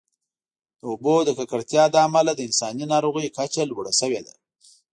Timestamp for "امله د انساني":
2.07-2.85